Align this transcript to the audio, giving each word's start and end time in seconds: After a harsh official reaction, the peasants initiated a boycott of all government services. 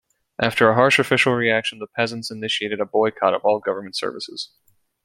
After 0.41 0.67
a 0.67 0.73
harsh 0.73 0.97
official 0.97 1.33
reaction, 1.35 1.77
the 1.77 1.85
peasants 1.85 2.31
initiated 2.31 2.81
a 2.81 2.85
boycott 2.85 3.35
of 3.35 3.41
all 3.45 3.59
government 3.59 3.95
services. 3.95 4.49